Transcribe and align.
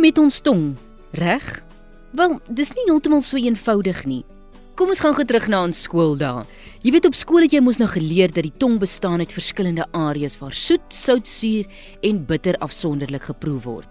met 0.00 0.18
ons 0.18 0.40
tong, 0.40 0.76
reg? 1.12 1.62
Wel, 2.12 2.40
dis 2.48 2.72
nie 2.74 2.84
heeltemal 2.86 3.22
so 3.22 3.36
eenvoudig 3.36 4.04
nie. 4.04 4.24
Kom 4.76 4.88
ons 4.92 5.00
gaan 5.00 5.14
gou 5.16 5.24
terug 5.24 5.48
na 5.48 5.62
ons 5.64 5.80
skooldae. 5.82 6.44
Jy 6.84 6.92
weet 6.92 7.06
op 7.08 7.16
skool 7.16 7.42
het 7.42 7.52
jy 7.52 7.60
mos 7.64 7.80
nou 7.80 7.88
geleer 7.88 8.28
dat 8.30 8.44
die 8.44 8.52
tong 8.60 8.78
bestaan 8.78 9.18
uit 9.24 9.32
verskillende 9.32 9.86
areas 9.96 10.36
waar 10.38 10.52
soet, 10.52 10.84
sout, 10.94 11.26
suur 11.26 11.66
en 12.06 12.20
bitter 12.28 12.58
afsonderlik 12.60 13.24
geproe 13.30 13.58
word. 13.64 13.88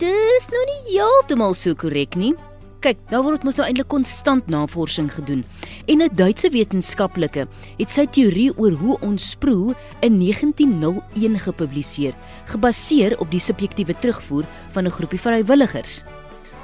Dis 0.00 0.48
nou 0.50 0.64
nie 0.64 0.96
heeltemal 0.96 1.54
so 1.54 1.74
korrek 1.74 2.16
nie. 2.16 2.34
Kyk, 2.80 2.96
daar 3.10 3.20
word 3.20 3.42
mos 3.44 3.58
nou 3.58 3.66
eintlik 3.68 3.90
konstant 3.92 4.46
navorsing 4.48 5.10
gedoen. 5.12 5.42
En 5.84 6.00
'n 6.00 6.14
Duitse 6.16 6.48
wetenskaplike 6.48 7.46
het 7.76 7.90
sy 7.90 8.06
teorie 8.06 8.56
oor 8.56 8.72
hoe 8.72 8.96
ons 9.00 9.34
proe 9.34 9.74
in 10.00 10.16
1901 10.18 11.38
gepubliseer, 11.38 12.14
gebaseer 12.46 13.18
op 13.20 13.30
die 13.30 13.40
subjektiewe 13.40 13.94
terugvoer 14.00 14.44
van 14.72 14.86
'n 14.86 14.90
groepie 14.90 15.20
vrywilligers. 15.20 16.02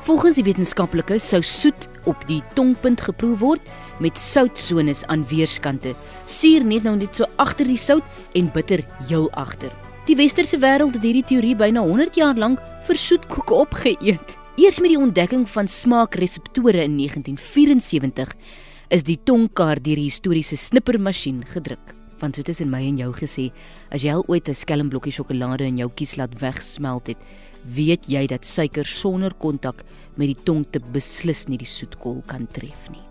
Volgens 0.00 0.34
die 0.34 0.44
wetenskaplike 0.44 1.18
sou 1.18 1.42
soet 1.42 1.88
op 2.04 2.16
die 2.26 2.42
tongpunt 2.54 3.00
geproe 3.00 3.36
word 3.36 3.60
met 4.00 4.18
soutsones 4.18 5.04
aan 5.06 5.26
weerskante. 5.28 5.94
Suur 6.24 6.64
net 6.64 6.82
nou 6.82 6.96
net 6.96 7.16
so 7.16 7.24
agter 7.36 7.66
die 7.66 7.76
sout 7.76 8.04
en 8.34 8.50
bitter 8.52 8.84
heel 9.08 9.30
agter. 9.32 9.70
Die 10.06 10.16
westerse 10.16 10.58
wêreld 10.58 10.94
het 10.94 11.02
hierdie 11.02 11.24
teorie 11.24 11.56
byna 11.56 11.80
100 11.80 12.14
jaar 12.14 12.36
lank 12.36 12.58
vir 12.86 12.96
soetkoeke 12.96 13.54
opgeëet. 13.54 14.45
Eers 14.56 14.78
met 14.80 14.88
die 14.88 14.96
ontdekking 14.96 15.42
van 15.52 15.66
smaakreseptore 15.68 16.80
in 16.80 16.94
1974 16.96 18.30
is 18.88 19.02
die 19.04 19.18
tongkaart 19.28 19.82
deur 19.84 19.98
die 20.00 20.06
historiese 20.06 20.56
snippermasjien 20.56 21.42
gedruk. 21.50 21.92
Want 22.22 22.38
dit 22.40 22.48
is 22.48 22.62
in 22.64 22.70
my 22.72 22.80
en 22.88 22.96
jou 22.96 23.10
gesê, 23.18 23.50
as 23.92 24.06
jy 24.06 24.14
al 24.16 24.24
ooit 24.24 24.48
'n 24.48 24.56
skelmblokkie 24.56 25.12
sjokolade 25.12 25.68
in 25.68 25.76
jou 25.76 25.90
kies 25.92 26.16
laat 26.16 26.40
wegsmelt 26.40 27.06
het, 27.08 27.18
weet 27.68 28.08
jy 28.08 28.26
dat 28.26 28.46
suiker 28.46 28.86
sonder 28.86 29.34
kontak 29.34 29.84
met 30.16 30.28
die 30.28 30.42
tong 30.44 30.64
te 30.70 30.80
beslis 30.80 31.48
nie 31.48 31.58
die 31.58 31.68
soetkol 31.68 32.22
kan 32.26 32.48
tref 32.50 32.88
nie. 32.90 33.04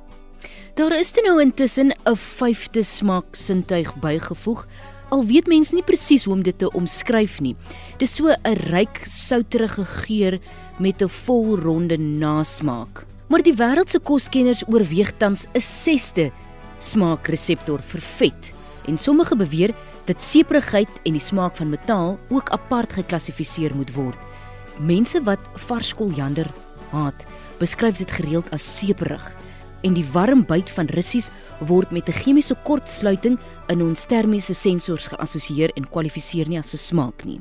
Daar 0.73 0.97
is 0.97 1.13
nou 1.13 1.39
intussen 1.41 1.93
'n 1.93 2.15
vyfde 2.15 2.83
smaaksintuig 2.83 3.93
bygevoeg 4.02 4.65
Al 5.16 5.23
weet 5.23 5.47
mens 5.47 5.69
nie 5.71 5.83
presies 5.85 6.25
hoe 6.27 6.33
om 6.35 6.41
dit 6.44 6.58
te 6.59 6.67
omskryf 6.75 7.38
nie. 7.39 7.53
Dis 8.02 8.17
so 8.17 8.27
'n 8.27 8.58
ryk 8.67 8.99
souterige 9.08 9.85
geur 9.85 10.39
met 10.77 11.02
'n 11.02 11.08
volronde 11.08 11.97
nasmaak. 11.97 13.05
Maar 13.30 13.41
die 13.41 13.55
wêreld 13.55 13.89
se 13.89 13.99
koskenners 13.99 14.63
oorweeg 14.67 15.13
tans 15.17 15.47
'n 15.53 15.59
sesde 15.59 16.31
smaakreseptor 16.80 17.80
vir 17.81 18.02
vet 18.02 18.53
en 18.88 18.97
sommige 18.97 19.36
beweer 19.36 19.73
dat 20.05 20.21
seprigheid 20.21 20.89
en 21.05 21.11
die 21.11 21.27
smaak 21.30 21.55
van 21.55 21.69
metaal 21.69 22.19
ook 22.30 22.49
apart 22.49 22.93
geklassifiseer 22.93 23.75
moet 23.75 23.93
word. 23.93 24.19
Mense 24.80 25.23
wat 25.23 25.39
vars 25.53 25.93
koljander 25.93 26.52
haat, 26.91 27.25
beskryf 27.59 27.97
dit 27.97 28.11
gereeld 28.11 28.52
as 28.52 28.77
seperig 28.77 29.36
en 29.86 29.94
die 29.94 30.05
warm 30.14 30.41
byt 30.47 30.69
van 30.73 30.89
russies 30.97 31.30
word 31.69 31.91
met 31.91 32.09
'n 32.09 32.19
chemiese 32.23 32.55
kortsluiting 32.64 33.38
in 33.69 33.81
ons 33.81 34.05
termiese 34.05 34.53
sensors 34.53 35.08
geassosieer 35.08 35.72
en 35.77 35.89
kwalifiseer 35.89 36.47
nie 36.47 36.59
as 36.59 36.73
'n 36.73 36.77
smaak 36.77 37.25
nie. 37.25 37.39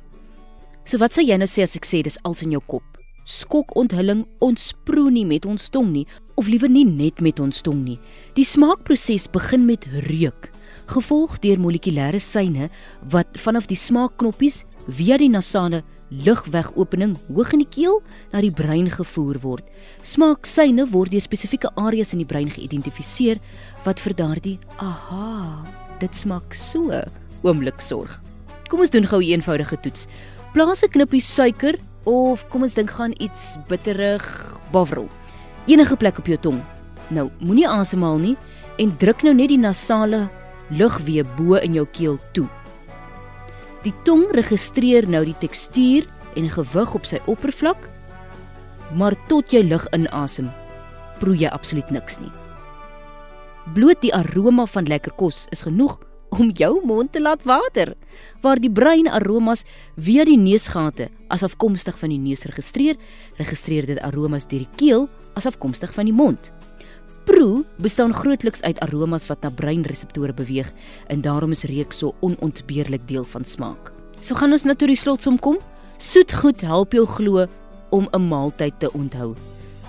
So 0.85 0.99
wat 0.99 1.13
sou 1.15 1.25
jy 1.25 1.37
nou 1.37 1.47
sê 1.47 1.63
as 1.63 1.77
ek 1.77 1.87
sê 1.87 2.03
dis 2.03 2.19
als 2.25 2.43
in 2.43 2.51
jou 2.51 2.61
kop? 2.67 2.83
Skok 3.25 3.75
onthulling 3.77 4.27
ons 4.41 4.75
proe 4.85 5.11
nie 5.11 5.25
met 5.25 5.47
ons 5.47 5.71
tong 5.71 5.93
nie 5.93 6.07
of 6.37 6.47
liewer 6.47 6.69
nie 6.69 6.85
net 6.85 7.21
met 7.21 7.41
ons 7.41 7.63
tong 7.63 7.85
nie. 7.85 7.99
Die 8.35 8.45
smaakproses 8.45 9.31
begin 9.33 9.65
met 9.67 9.87
reuk, 9.87 10.51
gevolg 10.87 11.39
deur 11.41 11.59
molekulêre 11.59 12.21
seine 12.21 12.69
wat 13.11 13.39
vanaf 13.39 13.67
die 13.67 13.77
smaakknoppies 13.77 14.65
via 14.89 15.17
die 15.17 15.31
nasale 15.31 15.83
lugwegopening 16.11 17.17
hoog 17.29 17.53
in 17.53 17.63
die 17.65 17.71
keel 17.71 18.03
na 18.33 18.41
die 18.45 18.53
brein 18.53 18.91
gevoer 18.91 19.39
word. 19.43 19.65
Smaaksyne 20.03 20.87
word 20.93 21.15
deur 21.15 21.25
spesifieke 21.25 21.71
areas 21.81 22.13
in 22.13 22.23
die 22.23 22.29
brein 22.29 22.51
geïdentifiseer 22.53 23.41
wat 23.85 24.01
vir 24.01 24.15
daardie 24.15 24.59
aha, 24.79 25.65
dit 26.01 26.15
smaak 26.15 26.55
so 26.55 26.93
oomblik 27.45 27.81
sorg. 27.81 28.21
Kom 28.69 28.81
ons 28.81 28.91
doen 28.91 29.07
gou 29.07 29.21
'n 29.21 29.41
eenvoudige 29.41 29.77
toets. 29.81 30.07
Plaas 30.53 30.83
'n 30.83 30.91
knippie 30.91 31.21
suiker 31.21 31.79
of 32.05 32.49
kom 32.49 32.63
ons 32.63 32.75
dink 32.75 32.91
gaan 32.91 33.15
iets 33.19 33.57
bitterig, 33.69 34.25
bavrol. 34.73 35.09
Enige 35.67 35.97
plek 35.97 36.19
op 36.19 36.27
jou 36.27 36.39
tong. 36.39 36.61
Nou, 37.11 37.31
moenie 37.41 37.69
asemhaal 37.69 38.19
nie 38.19 38.37
en 38.79 38.97
druk 38.97 39.23
nou 39.23 39.35
net 39.35 39.49
die 39.49 39.59
nasale 39.59 40.29
lugweë 40.71 41.25
bo 41.37 41.55
in 41.55 41.75
jou 41.75 41.87
keel 41.93 42.19
toe. 42.33 42.49
Die 43.85 43.93
tong 44.07 44.31
registreer 44.33 45.05
nou 45.13 45.21
die 45.27 45.37
tekstuur 45.43 46.07
en 46.41 46.47
gewig 46.49 46.95
op 46.97 47.05
sy 47.05 47.19
oppervlak, 47.29 47.91
maar 48.97 49.13
tot 49.29 49.53
jy 49.53 49.61
lug 49.67 49.85
inasem, 49.93 50.49
proe 51.21 51.37
jy 51.37 51.51
absoluut 51.53 51.93
niks 51.93 52.17
nie. 52.23 52.33
Bloot 53.77 54.01
die 54.01 54.13
aroma 54.17 54.65
van 54.73 54.89
lekker 54.89 55.13
kos 55.21 55.45
is 55.53 55.67
genoeg 55.69 55.99
om 56.33 56.49
jou 56.57 56.81
mond 56.89 57.13
te 57.13 57.21
laat 57.21 57.45
water, 57.45 57.93
waar 58.41 58.61
die 58.61 58.73
brein 58.73 59.09
aromas 59.09 59.67
via 60.01 60.25
die 60.25 60.41
neusgate 60.41 61.11
as 61.29 61.45
afkomstig 61.45 62.01
van 62.01 62.13
die 62.15 62.21
neus 62.21 62.49
registreer, 62.49 62.97
registreer 63.37 63.87
dit 63.93 64.01
aromas 64.01 64.49
deur 64.49 64.65
die 64.65 64.81
keel 64.81 65.09
as 65.37 65.47
afkomstig 65.51 65.93
van 65.93 66.09
die 66.09 66.17
mond. 66.17 66.51
Proe 67.25 67.65
bestaan 67.81 68.13
grootliks 68.15 68.63
uit 68.63 68.81
aromas 68.81 69.27
wat 69.27 69.41
na 69.43 69.51
breinreseptore 69.51 70.35
beweeg 70.37 70.73
en 71.07 71.21
daarom 71.25 71.51
is 71.57 71.65
reuk 71.65 71.93
so 71.93 72.15
onontbeerlik 72.21 73.09
deel 73.09 73.25
van 73.25 73.45
smaak. 73.45 73.93
So 74.21 74.37
gaan 74.37 74.53
ons 74.53 74.65
na 74.65 74.75
toe 74.75 74.89
die 74.89 74.99
slotsom 74.99 75.39
kom. 75.39 75.57
Soet 75.97 76.33
goed 76.33 76.61
help 76.61 76.93
jou 76.93 77.07
glo 77.07 77.47
om 77.91 78.09
'n 78.13 78.29
maaltyd 78.29 78.79
te 78.79 78.93
onthou. 78.93 79.35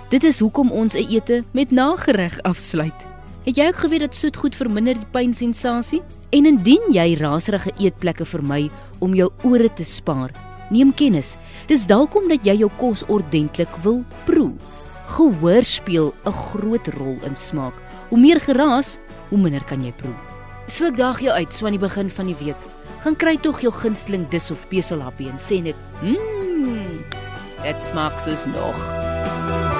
Dit 0.08 0.24
is 0.24 0.38
hoekom 0.38 0.70
ons 0.70 0.94
'n 0.94 1.06
ete 1.10 1.44
met 1.52 1.70
nagereg 1.70 2.42
afsluit. 2.42 3.06
Het 3.44 3.56
jy 3.56 3.66
ook 3.66 3.76
geweet 3.76 4.00
dat 4.00 4.14
soet 4.14 4.36
goed 4.36 4.56
verminder 4.56 4.94
die 4.94 5.06
pynsensasie? 5.10 6.02
En 6.30 6.46
indien 6.46 6.82
jy 6.90 7.14
raserige 7.14 7.72
eetplekke 7.78 8.24
vermy 8.24 8.70
om 8.98 9.14
jou 9.14 9.30
ore 9.42 9.72
te 9.72 9.84
spaar, 9.84 10.30
neem 10.70 10.94
kennis. 10.94 11.36
Dis 11.66 11.86
dalk 11.86 12.16
omdat 12.16 12.44
jy 12.44 12.56
jou 12.56 12.70
kos 12.76 13.04
ordentlik 13.06 13.76
wil 13.82 14.04
proe. 14.24 14.52
Gehoor 15.06 15.62
speel 15.62 16.14
'n 16.24 16.32
groot 16.32 16.88
rol 16.98 17.18
in 17.22 17.36
smaak. 17.36 17.74
Hoe 18.08 18.18
meer 18.18 18.40
geraas, 18.40 18.98
hoe 19.28 19.38
minder 19.38 19.64
kan 19.64 19.84
jy 19.84 19.92
proe. 19.92 20.14
So 20.66 20.86
ek 20.86 20.96
daag 20.96 21.20
jou 21.20 21.32
uit 21.32 21.54
so 21.54 21.66
aan 21.66 21.78
die 21.78 21.88
begin 21.88 22.10
van 22.10 22.26
die 22.26 22.36
week. 22.44 22.56
Gaan 23.02 23.16
kry 23.16 23.36
tog 23.36 23.60
jou 23.60 23.72
gunsteling 23.72 24.28
dis 24.28 24.50
of 24.50 24.68
beselhappie 24.68 25.28
en 25.30 25.38
sê 25.38 25.62
net, 25.62 25.76
"Mmm, 26.02 27.04
dit 27.62 27.82
smaak 27.82 28.20
soos 28.20 28.46
nog." 28.46 29.75